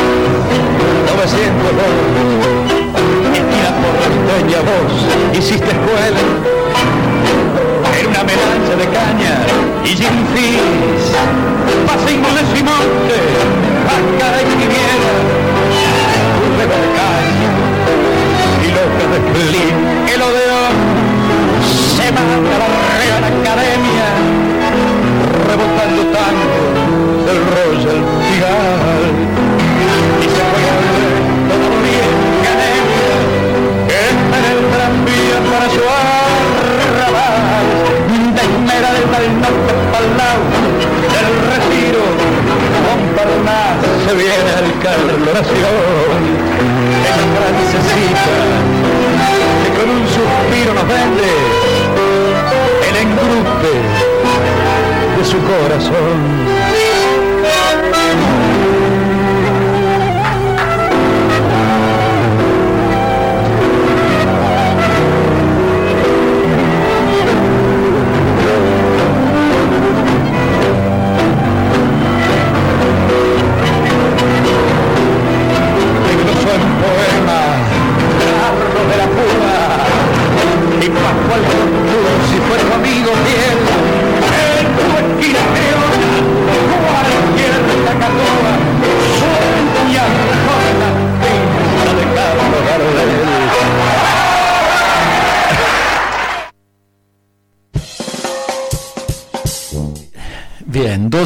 902 1.16 1.90
esquina 3.34 3.70
porteña 3.82 4.60
vos 4.62 4.94
hiciste 5.36 5.70
escuela 5.70 6.22
en 7.98 8.06
una 8.06 8.22
melancha 8.22 8.74
de 8.78 8.86
caña 8.94 9.34
y 9.82 9.88
gin 9.88 10.18
fizz 10.32 11.10
pasingles 11.84 12.48
y 12.54 12.62
monte 12.62 13.18
vaca 13.88 14.28
y 14.40 14.44
quimiera 14.54 15.10
caña 16.94 17.50
y 18.62 18.68
lo 18.68 18.84
que 18.96 19.04
de 19.12 19.20
Flynn, 19.32 20.08
el 20.14 20.22
odeón 20.22 20.49
se 21.96 22.12
manda 22.12 22.54
la 22.62 22.68
real 22.98 23.24
academia 23.24 24.08
rebotando 25.48 26.02
tanto 26.16 26.58
del 27.26 27.40
Royal 27.54 28.00
Pigal 28.20 29.04
y 30.20 30.26
se 30.34 30.42
juega 30.50 30.72
el 30.78 31.62
academia 32.40 33.10
que 33.88 33.98
está 34.10 34.36
en 34.38 34.46
el 34.52 34.60
tranvía 34.74 35.38
para 35.50 35.66
su 35.74 35.82
arrabal 36.90 37.66
de 38.34 38.42
Esmera 38.42 38.90
del 38.94 39.32
Norte 39.40 39.72
el 40.00 40.16
lado 40.16 40.44
del 41.14 41.30
retiro 41.52 42.02
Montparnasse 42.86 43.88
se 44.06 44.12
viene 44.14 44.50
al 44.60 44.68
Carloración 44.80 46.22
en 46.90 47.04
la 47.04 47.16
francesita 47.36 48.69
el 52.88 52.96
engrupe 52.96 53.74
de 55.18 55.24
su 55.24 55.38
corazón. 55.38 56.59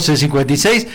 12.56, 0.09 0.87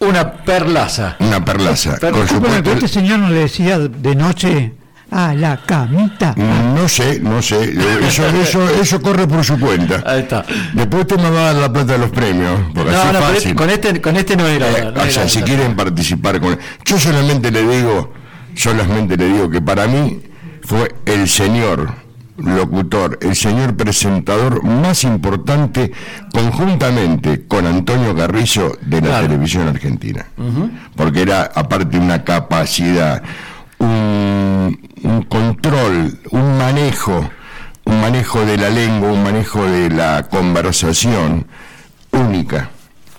una 0.00 0.32
perlaza. 0.32 1.16
Una 1.20 1.44
perlaza. 1.44 1.96
Por 1.98 2.28
supuesto, 2.28 2.60
pero 2.62 2.72
este 2.74 2.88
señor 2.88 3.18
no 3.20 3.28
le 3.30 3.40
decía 3.40 3.78
de 3.78 4.14
noche 4.14 4.72
a 5.10 5.34
la 5.34 5.58
camita. 5.64 6.34
no 6.36 6.88
sé, 6.88 7.20
no 7.20 7.42
sé. 7.42 7.74
Eso, 8.06 8.26
eso, 8.28 8.68
eso 8.80 9.00
corre 9.02 9.26
por 9.28 9.44
su 9.44 9.58
cuenta. 9.60 10.02
Ahí 10.06 10.20
está. 10.20 10.44
Después 10.72 11.02
usted 11.02 11.16
me 11.18 11.30
va 11.30 11.40
a 11.40 11.52
dar 11.52 11.54
la 11.56 11.72
plata 11.72 11.92
de 11.92 11.98
los 11.98 12.10
premios. 12.10 12.58
Porque 12.74 12.90
así 12.90 13.06
No, 13.06 13.12
no, 13.12 13.18
fácil. 13.20 13.36
este, 13.36 13.54
con 13.54 13.70
este, 13.70 14.00
con 14.00 14.16
este 14.16 14.36
no 14.36 14.46
era. 14.46 14.68
Eh, 14.70 14.92
no 14.94 15.02
o 15.02 15.04
sea, 15.06 15.22
era- 15.22 15.28
si 15.28 15.42
quieren 15.42 15.76
participar 15.76 16.40
con... 16.40 16.58
Yo 16.84 16.98
solamente 16.98 17.50
le 17.50 17.62
digo, 17.66 18.12
solamente 18.56 19.16
le 19.18 19.26
digo 19.28 19.50
que 19.50 19.60
para 19.60 19.86
mí 19.86 20.20
fue 20.64 20.94
el 21.04 21.28
señor 21.28 21.92
locutor, 22.38 23.18
el 23.22 23.36
señor 23.36 23.76
presentador 23.76 24.62
más 24.64 25.04
importante 25.04 25.92
conjuntamente 26.32 27.46
con 27.46 27.66
Antonio 27.66 28.14
Carrizo 28.16 28.76
de 28.80 29.00
la 29.00 29.06
Claro. 29.08 29.26
televisión 29.28 29.68
argentina. 29.68 30.26
Porque 30.96 31.22
era 31.22 31.42
aparte 31.54 31.98
una 31.98 32.24
capacidad, 32.24 33.22
un, 33.78 34.78
un 35.02 35.22
control, 35.24 36.18
un 36.30 36.58
manejo, 36.58 37.28
un 37.84 38.00
manejo 38.00 38.44
de 38.46 38.56
la 38.56 38.70
lengua, 38.70 39.12
un 39.12 39.22
manejo 39.22 39.64
de 39.64 39.90
la 39.90 40.26
conversación 40.30 41.46
única 42.12 42.70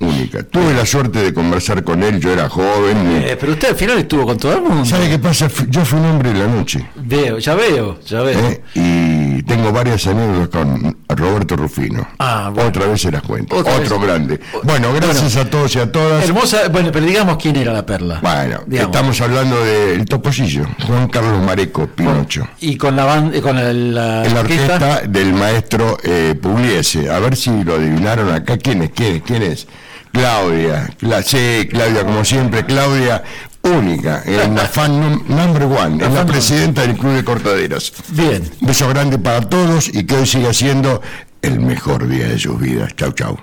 única. 0.04 0.44
Tuve 0.44 0.74
la 0.74 0.86
suerte 0.86 1.20
de 1.20 1.34
conversar 1.34 1.84
con 1.84 2.04
él, 2.04 2.20
yo 2.20 2.32
era 2.32 2.50
joven. 2.50 3.12
y- 3.12 3.26
Eh, 3.32 3.38
pero 3.39 3.54
usted 3.54 3.70
al 3.70 3.76
final 3.76 3.98
estuvo 4.00 4.26
con 4.26 4.38
todo 4.38 4.54
el 4.54 4.62
mundo. 4.62 4.86
¿Sabe 4.86 5.10
qué 5.10 5.20
pasa? 5.20 5.48
Yo 5.70 5.84
fui 5.86 6.00
un 6.00 6.06
hombre 6.06 6.34
de 6.34 6.39
la 6.39 6.48
noche. 6.48 6.86
Veo, 6.96 7.38
ya 7.39 7.56
veo, 7.56 8.00
ya 8.02 8.22
veo. 8.22 8.39
¿eh? 8.39 8.62
Y 8.76 9.44
tengo 9.44 9.72
varias 9.72 10.06
anécdotas 10.08 10.50
con 10.50 10.98
Roberto 11.10 11.56
Rufino. 11.56 12.08
Ah, 12.20 12.50
bueno. 12.54 12.70
Otra 12.70 12.88
vez 12.88 13.02
se 13.02 13.12
las 13.12 13.22
cuento. 13.22 13.56
Otra 13.56 13.76
Otro 13.78 14.00
vez. 14.00 14.08
grande. 14.08 14.39
Bueno, 14.63 14.94
gracias 14.94 15.36
a 15.38 15.50
todos 15.50 15.76
y 15.76 15.80
a 15.80 15.92
todas. 15.92 16.24
Hermosa, 16.24 16.68
bueno, 16.70 16.89
pero 16.92 17.06
digamos 17.06 17.38
quién 17.38 17.56
era 17.56 17.74
la 17.74 17.86
perla. 17.86 18.20
Bueno, 18.22 18.62
Digamos. 18.68 18.96
estamos 18.96 19.22
hablando 19.22 19.63
del 19.63 20.06
topollillo, 20.06 20.66
Juan 20.88 21.08
Carlos 21.10 21.42
Mareco, 21.44 21.88
Pinocho. 21.88 22.48
Y 22.62 22.78
con 22.78 22.96
la 22.96 23.06
banda, 23.06 23.42
con 23.42 23.58
el- 23.58 23.94
la, 23.94 24.24
orquesta 24.39 25.02
del 25.08 25.34
maestro 25.34 25.98
eh, 26.04 26.36
Pugliese. 26.42 27.10
A 27.10 27.20
ver 27.20 27.36
si 27.36 27.63
lo 27.63 27.76
adivinaron 27.76 28.32
acá. 28.34 28.58
¿Quién 28.58 28.84
es? 28.84 28.92
¿Quién 28.92 29.16
es? 29.16 29.22
¿Quién 29.24 29.42
es? 29.44 29.68
Claudia. 30.13 30.89
Cla- 31.02 31.21
sí, 31.23 31.67
Claudia, 31.69 32.04
como 32.06 32.23
siempre. 32.23 32.65
Claudia, 32.65 33.23
única. 33.63 34.21
En 34.26 34.56
la 34.56 34.65
fan 34.67 34.91
num- 35.02 35.23
number 35.28 35.63
one. 35.63 36.06
Es 36.06 36.12
la 36.13 36.26
presidenta 36.26 36.82
del 36.84 36.95
Club 36.95 37.13
de 37.13 37.23
Cortaderas. 37.26 37.91
Bien. 38.10 38.49
Beso 38.62 38.88
grande 38.88 39.17
para 39.17 39.41
todos 39.41 39.89
y 39.93 40.06
que 40.06 40.15
hoy 40.15 40.28
siga 40.28 40.54
siendo 40.54 41.02
el 41.41 41.60
mejor 41.60 42.08
día 42.08 42.28
de 42.28 42.39
sus 42.39 42.60
vidas. 42.60 42.95
Chau, 42.95 43.12
chau. 43.12 43.38